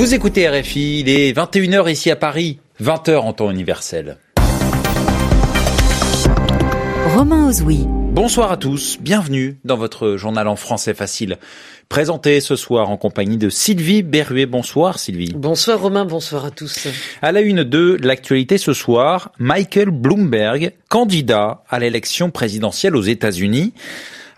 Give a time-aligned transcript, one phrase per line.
[0.00, 4.16] Vous écoutez RFI, il est 21h ici à Paris, 20h en temps universel.
[7.14, 7.84] Romain Ozoui.
[7.86, 11.36] Bonsoir à tous, bienvenue dans votre journal en français facile.
[11.90, 14.46] Présenté ce soir en compagnie de Sylvie Berruet.
[14.46, 15.34] Bonsoir Sylvie.
[15.36, 16.88] Bonsoir Romain, bonsoir à tous.
[17.20, 23.74] À la une de l'actualité ce soir, Michael Bloomberg, candidat à l'élection présidentielle aux États-Unis.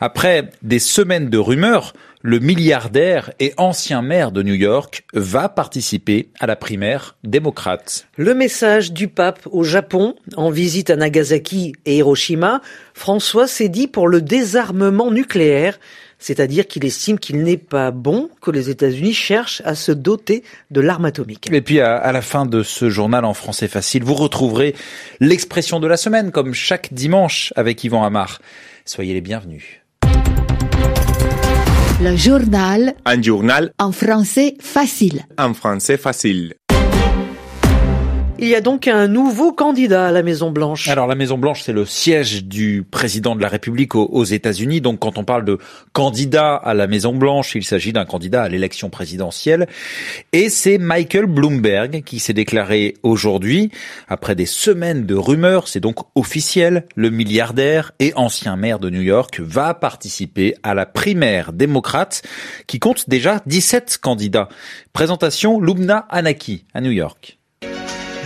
[0.00, 6.28] Après des semaines de rumeurs, le milliardaire et ancien maire de New York va participer
[6.38, 8.06] à la primaire démocrate.
[8.16, 12.62] Le message du pape au Japon, en visite à Nagasaki et Hiroshima,
[12.94, 15.78] François s'est dit pour le désarmement nucléaire,
[16.18, 20.80] c'est-à-dire qu'il estime qu'il n'est pas bon que les États-Unis cherchent à se doter de
[20.80, 21.48] l'arme atomique.
[21.52, 24.76] Et puis à, la fin de ce journal en français facile, vous retrouverez
[25.18, 28.40] l'expression de la semaine comme chaque dimanche avec Yvan Amar.
[28.84, 29.81] Soyez les bienvenus.
[32.04, 32.94] Le journal.
[33.04, 33.70] Un journal.
[33.78, 35.24] En français facile.
[35.38, 36.54] En français facile.
[38.42, 40.88] Il y a donc un nouveau candidat à la Maison Blanche.
[40.88, 44.80] Alors la Maison Blanche, c'est le siège du président de la République aux, États-Unis.
[44.80, 45.58] Donc quand on parle de
[45.92, 49.68] candidat à la Maison Blanche, il s'agit d'un candidat à l'élection présidentielle.
[50.32, 53.70] Et c'est Michael Bloomberg qui s'est déclaré aujourd'hui,
[54.08, 59.02] après des semaines de rumeurs, c'est donc officiel, le milliardaire et ancien maire de New
[59.02, 62.22] York va participer à la primaire démocrate
[62.66, 64.48] qui compte déjà 17 candidats.
[64.92, 67.38] Présentation Lumna Anaki à New York.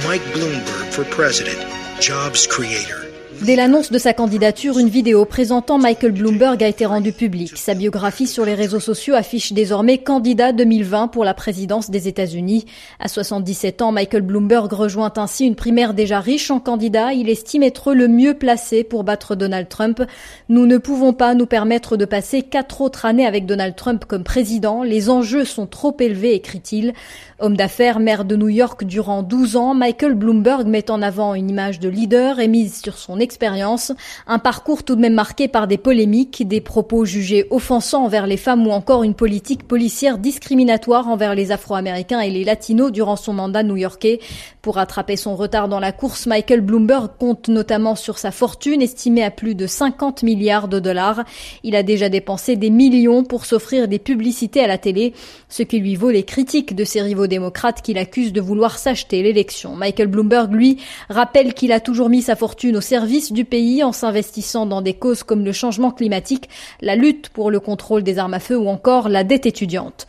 [0.05, 1.59] Mike Bloomberg for president,
[2.01, 3.06] jobs creator.
[3.42, 7.56] Dès l'annonce de sa candidature, une vidéo présentant Michael Bloomberg a été rendue publique.
[7.56, 12.65] Sa biographie sur les réseaux sociaux affiche désormais candidat 2020 pour la présidence des États-Unis.
[12.98, 17.12] À 77 ans, Michael Bloomberg rejoint ainsi une primaire déjà riche en candidats.
[17.12, 20.03] Il estime être le mieux placé pour battre Donald Trump.
[20.48, 24.25] Nous ne pouvons pas nous permettre de passer quatre autres années avec Donald Trump comme
[24.25, 24.83] président.
[24.83, 26.95] Les enjeux sont trop élevés, écrit-il.
[27.39, 31.50] Homme d'affaires, maire de New York durant 12 ans, Michael Bloomberg met en avant une
[31.50, 33.92] image de leader et mise sur son expérience,
[34.28, 38.37] un parcours tout de même marqué par des polémiques, des propos jugés offensants envers les
[38.37, 43.32] femmes ou encore une politique policière discriminatoire envers les Afro-Américains et les Latinos durant son
[43.32, 44.20] mandat new-yorkais.
[44.62, 49.25] Pour rattraper son retard dans la course, Michael Bloomberg compte notamment sur sa fortune estimée
[49.25, 51.25] à plus de 50 milliards de dollars.
[51.64, 55.14] Il a déjà dépensé des millions pour s'offrir des publicités à la télé,
[55.48, 59.22] ce qui lui vaut les critiques de ses rivaux démocrates qu'il accuse de vouloir s'acheter
[59.22, 59.75] l'élection.
[59.75, 63.93] Michael Bloomberg, lui, rappelle qu'il a toujours mis sa fortune au service du pays en
[63.93, 66.49] s'investissant dans des causes comme le changement climatique,
[66.81, 70.06] la lutte pour le contrôle des armes à feu ou encore la dette étudiante.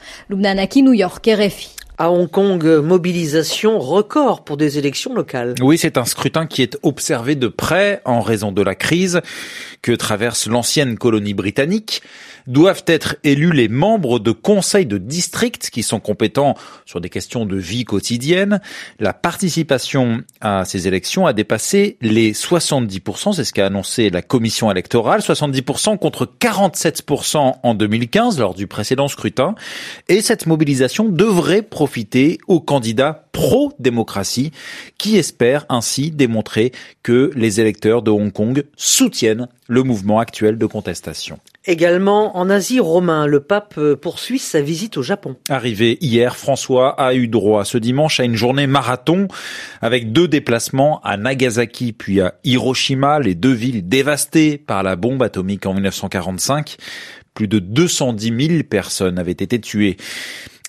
[0.82, 1.87] New York, RFI.
[2.00, 5.56] À Hong Kong, mobilisation record pour des élections locales.
[5.62, 9.22] Oui, c'est un scrutin qui est observé de près en raison de la crise
[9.82, 12.04] que traverse l'ancienne colonie britannique
[12.46, 17.46] doivent être élus les membres de conseils de district qui sont compétents sur des questions
[17.46, 18.62] de vie quotidienne.
[19.00, 24.72] La participation à ces élections a dépassé les 70%, c'est ce qu'a annoncé la commission
[24.72, 29.56] électorale, 70% contre 47% en 2015 lors du précédent scrutin.
[30.08, 31.62] Et cette mobilisation devrait
[32.48, 34.52] aux candidats pro-démocratie
[34.98, 36.72] qui espèrent ainsi démontrer
[37.04, 41.40] que les électeurs de Hong Kong soutiennent le mouvement actuel de contestation.
[41.66, 45.36] Également en Asie, Romain, le pape euh, poursuit sa visite au Japon.
[45.50, 49.28] Arrivé hier, François a eu droit ce dimanche à une journée marathon
[49.82, 55.22] avec deux déplacements à Nagasaki puis à Hiroshima, les deux villes dévastées par la bombe
[55.22, 56.78] atomique en 1945.
[57.34, 59.98] Plus de 210 000 personnes avaient été tuées.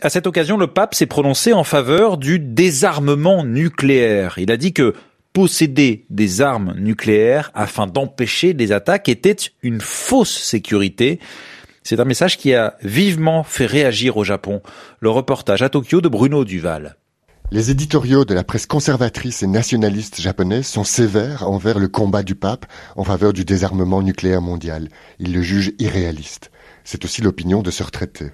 [0.01, 4.39] À cette occasion, le pape s'est prononcé en faveur du désarmement nucléaire.
[4.39, 4.95] Il a dit que
[5.33, 11.19] posséder des armes nucléaires afin d'empêcher des attaques était une fausse sécurité.
[11.83, 14.63] C'est un message qui a vivement fait réagir au Japon.
[15.01, 16.97] Le reportage à Tokyo de Bruno Duval.
[17.51, 22.37] Les éditoriaux de la presse conservatrice et nationaliste japonaise sont sévères envers le combat du
[22.37, 24.91] pape en faveur du désarmement nucléaire mondial.
[25.19, 26.53] Ils le jugent irréaliste.
[26.91, 28.31] C'est aussi l'opinion de ce retraité.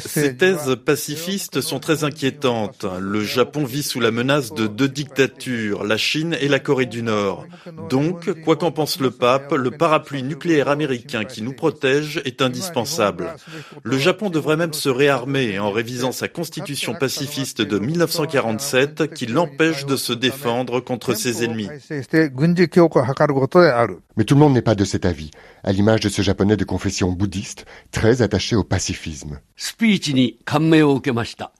[0.00, 2.84] Ces thèses pacifistes sont très inquiétantes.
[3.00, 7.02] Le Japon vit sous la menace de deux dictatures, la Chine et la Corée du
[7.02, 7.46] Nord.
[7.88, 13.36] Donc, quoi qu'en pense le pape, le parapluie nucléaire américain qui nous protège est indispensable.
[13.82, 19.86] Le Japon devrait même se réarmer en révisant sa constitution pacifiste de 1947 qui l'empêche
[19.86, 21.70] de se défendre contre ses ennemis.
[24.16, 25.30] Mais tout le monde n'est pas de cet avis.
[25.64, 29.38] À l'image de ce japonais de confession bouddhiste, très attaché au pacifisme.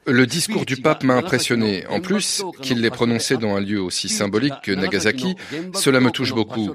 [0.06, 1.86] Le discours du pape m'a impressionné.
[1.86, 5.36] En plus, qu'il l'ait prononcé dans un lieu aussi symbolique que Nagasaki,
[5.74, 6.74] cela me touche beaucoup.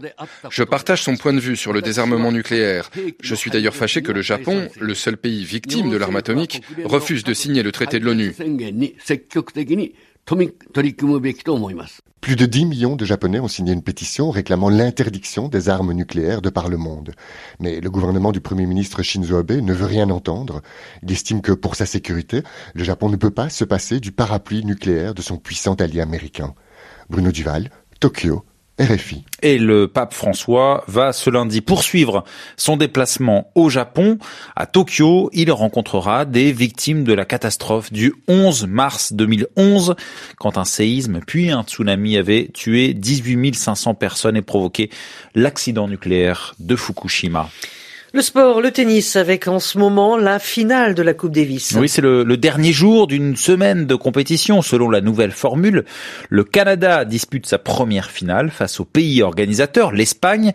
[0.49, 2.89] Je partage son point de vue sur le désarmement nucléaire.
[3.19, 7.25] Je suis d'ailleurs fâché que le Japon, le seul pays victime de l'arme atomique, refuse
[7.25, 8.33] de signer le traité de l'ONU.
[12.19, 16.41] Plus de 10 millions de Japonais ont signé une pétition réclamant l'interdiction des armes nucléaires
[16.41, 17.13] de par le monde.
[17.61, 20.61] Mais le gouvernement du Premier ministre Shinzo Abe ne veut rien entendre.
[21.01, 22.43] Il estime que pour sa sécurité,
[22.73, 26.55] le Japon ne peut pas se passer du parapluie nucléaire de son puissant allié américain.
[27.09, 27.69] Bruno Duval,
[28.01, 28.43] Tokyo,
[29.41, 32.23] Et le pape François va ce lundi poursuivre
[32.57, 34.17] son déplacement au Japon.
[34.55, 39.95] À Tokyo, il rencontrera des victimes de la catastrophe du 11 mars 2011,
[40.37, 44.89] quand un séisme puis un tsunami avait tué 18 500 personnes et provoqué
[45.33, 47.49] l'accident nucléaire de Fukushima.
[48.13, 51.75] Le sport, le tennis, avec en ce moment la finale de la Coupe Davis.
[51.77, 55.83] Oui, c'est le, dernier jour d'une semaine de compétition selon la nouvelle formule.
[56.29, 60.53] Le Canada dispute sa première finale face au pays organisateur, l'Espagne.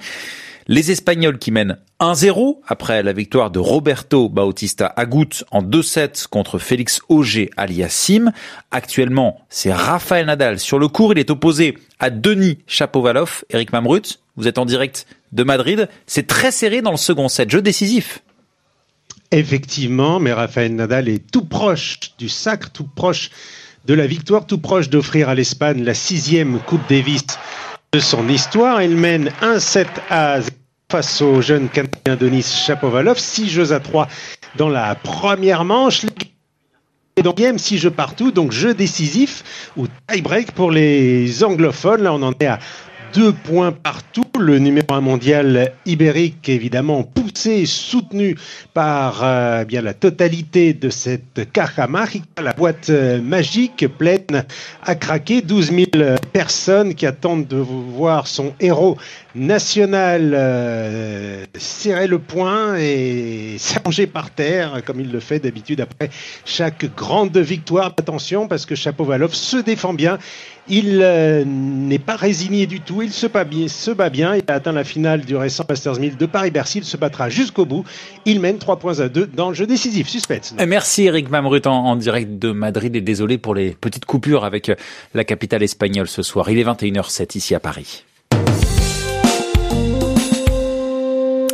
[0.68, 6.58] Les Espagnols qui mènent 1-0 après la victoire de Roberto Bautista Agut en 2-7 contre
[6.58, 8.32] Félix Auger aliassime.
[8.70, 11.12] Actuellement, c'est Rafael Nadal sur le cours.
[11.12, 13.44] Il est opposé à Denis Chapovalov.
[13.50, 15.88] Eric Mamrut, vous êtes en direct de Madrid.
[16.06, 17.50] C'est très serré dans le second set.
[17.50, 18.22] Jeu décisif.
[19.32, 23.30] Effectivement, mais Rafael Nadal est tout proche du sacre, tout proche
[23.86, 27.24] de la victoire, tout proche d'offrir à l'Espagne la sixième Coupe Davis
[27.94, 28.80] de son histoire.
[28.80, 30.50] Il mène 1-7 à 0
[30.90, 33.18] face au jeune Canadien Denis Chapovalov.
[33.18, 34.08] 6 jeux à 3
[34.56, 36.06] dans la première manche.
[37.18, 42.02] Et donc, game 6 jeux partout, donc jeu décisif ou tie-break pour les anglophones.
[42.02, 42.60] Là, on en est à
[43.12, 44.21] deux points partout.
[44.40, 48.36] Le numéro un mondial ibérique, évidemment, poussé soutenu
[48.72, 51.86] par euh, bien la totalité de cette caja
[52.40, 54.44] la boîte euh, magique pleine
[54.82, 55.42] à craquer.
[55.42, 58.96] 12 000 personnes qui attendent de voir son héros
[59.34, 66.10] national euh, serrer le poing et s'allonger par terre, comme il le fait d'habitude après
[66.44, 67.94] chaque grande victoire.
[67.98, 70.18] Attention, parce que Chapovalov se défend bien.
[70.68, 74.70] Il euh, n'est pas résigné du tout, il se bat, bien, se il a atteint
[74.70, 77.84] la finale du récent Masters 1000 de Paris-Bercy, il se battra jusqu'au bout,
[78.26, 80.54] il mène 3 points à 2 dans le jeu décisif, suspense.
[80.64, 84.70] Merci Eric Mamrut en, direct de Madrid et désolé pour les petites coupures avec
[85.14, 86.48] la capitale espagnole ce soir.
[86.48, 88.04] Il est 21h07 ici à Paris.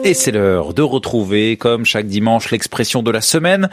[0.05, 3.71] Et c'est l'heure de retrouver, comme chaque dimanche, l'expression de la semaine.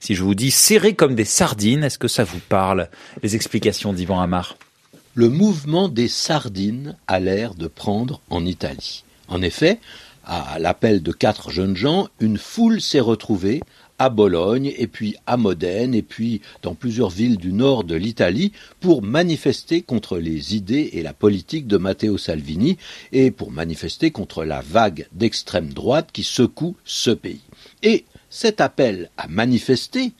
[0.00, 2.88] Si je vous dis serré comme des sardines, est-ce que ça vous parle?
[3.22, 4.56] Les explications d'Ivan Amar.
[5.20, 9.04] Le mouvement des sardines a l'air de prendre en Italie.
[9.28, 9.78] En effet,
[10.24, 13.60] à l'appel de quatre jeunes gens, une foule s'est retrouvée
[13.98, 18.52] à Bologne et puis à Modène et puis dans plusieurs villes du nord de l'Italie
[18.80, 22.78] pour manifester contre les idées et la politique de Matteo Salvini
[23.12, 27.42] et pour manifester contre la vague d'extrême droite qui secoue ce pays.
[27.82, 30.14] Et cet appel à manifester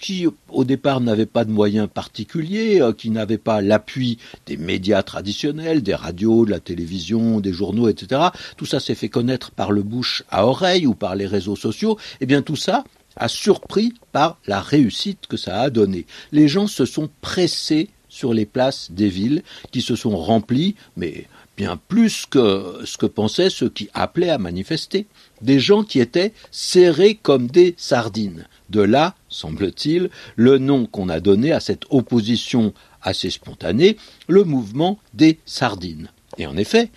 [0.00, 5.82] qui au départ n'avait pas de moyens particuliers, qui n'avait pas l'appui des médias traditionnels,
[5.82, 8.28] des radios, de la télévision, des journaux, etc.
[8.56, 11.98] Tout ça s'est fait connaître par le bouche à oreille ou par les réseaux sociaux.
[12.20, 12.84] Eh bien tout ça,
[13.16, 16.06] a surpris par la réussite que ça a donné.
[16.32, 21.26] Les gens se sont pressés sur les places des villes qui se sont remplies, mais
[21.60, 25.04] bien plus que ce que pensaient ceux qui appelaient à manifester.
[25.42, 28.48] Des gens qui étaient serrés comme des sardines.
[28.70, 34.98] De là, semble-t-il, le nom qu'on a donné à cette opposition assez spontanée, le mouvement
[35.12, 36.08] des sardines.
[36.38, 36.88] Et en effet,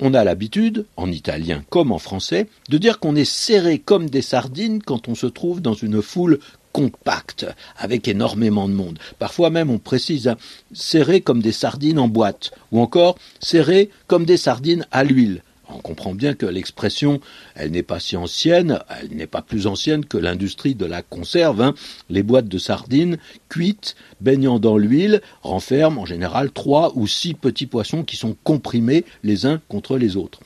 [0.00, 4.22] on a l'habitude, en italien comme en français, de dire qu'on est serré comme des
[4.22, 6.40] sardines quand on se trouve dans une foule
[6.72, 7.46] compacte,
[7.76, 8.98] avec énormément de monde.
[9.18, 10.36] Parfois même on précise hein,
[10.72, 15.42] serré comme des sardines en boîte, ou encore serré comme des sardines à l'huile.
[15.72, 17.20] On comprend bien que l'expression,
[17.54, 21.60] elle n'est pas si ancienne, elle n'est pas plus ancienne que l'industrie de la conserve.
[21.60, 21.74] Hein.
[22.08, 27.66] Les boîtes de sardines cuites, baignant dans l'huile, renferment en général trois ou six petits
[27.66, 30.40] poissons qui sont comprimés les uns contre les autres.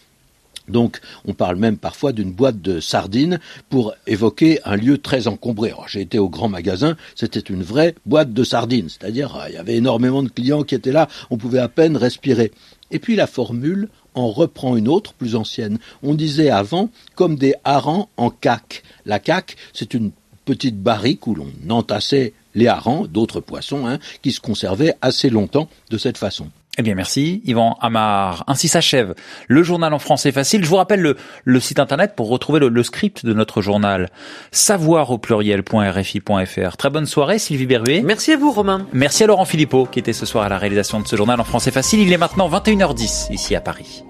[0.68, 5.72] Donc, on parle même parfois d'une boîte de sardines pour évoquer un lieu très encombré.
[5.88, 9.76] J'ai été au grand magasin, c'était une vraie boîte de sardines, c'est-à-dire il y avait
[9.76, 12.52] énormément de clients qui étaient là, on pouvait à peine respirer.
[12.90, 15.78] Et puis la formule en reprend une autre plus ancienne.
[16.02, 18.82] On disait avant comme des harengs en caque.
[19.04, 20.12] La caque, c'est une
[20.44, 25.68] petite barrique où l'on entassait les harengs, d'autres poissons, hein, qui se conservaient assez longtemps
[25.90, 26.48] de cette façon.
[26.76, 28.44] Eh bien, merci, Yvan Amar.
[28.48, 29.14] Ainsi s'achève
[29.46, 30.64] le journal en français facile.
[30.64, 34.10] Je vous rappelle le, le site internet pour retrouver le, le, script de notre journal.
[34.50, 36.76] Savoir au pluriel.rfi.fr.
[36.76, 38.02] Très bonne soirée, Sylvie Berruet.
[38.02, 38.86] Merci à vous, Romain.
[38.92, 41.44] Merci à Laurent Philippot, qui était ce soir à la réalisation de ce journal en
[41.44, 42.00] français facile.
[42.00, 44.04] Il est maintenant 21h10 ici à Paris.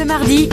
[0.00, 0.48] Ce mardi,